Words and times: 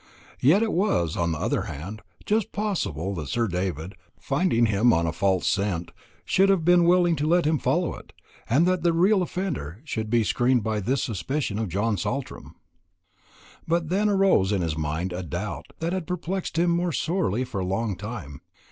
Yet 0.39 0.63
it 0.63 0.73
was, 0.73 1.15
on 1.15 1.31
the 1.31 1.37
other 1.37 1.61
hand, 1.69 2.01
just 2.25 2.51
possible 2.51 3.13
that 3.13 3.27
Sir 3.27 3.47
David, 3.47 3.93
finding 4.19 4.65
him 4.65 4.91
on 4.91 5.05
a 5.05 5.11
false 5.13 5.45
scent, 5.47 5.91
should 6.25 6.49
have 6.49 6.65
been 6.65 6.85
willing 6.85 7.15
to 7.17 7.27
let 7.27 7.45
him 7.45 7.59
follow 7.59 7.93
it, 7.97 8.11
and 8.49 8.65
that 8.65 8.81
the 8.81 8.93
real 8.93 9.21
offender 9.21 9.79
should 9.83 10.09
be 10.09 10.23
screened 10.23 10.63
by 10.63 10.79
this 10.79 11.03
suspicion 11.03 11.59
of 11.59 11.69
John 11.69 11.97
Saltram. 11.97 12.55
But 13.67 13.89
then 13.89 14.07
there 14.07 14.15
arose 14.15 14.51
in 14.51 14.63
his 14.63 14.75
mind 14.75 15.13
a 15.13 15.21
doubt 15.21 15.67
that 15.77 15.93
had 15.93 16.07
perplexed 16.07 16.57
him 16.57 16.91
sorely 16.93 17.43
for 17.43 17.59
a 17.61 17.63
long 17.63 17.95
time. 17.95 18.41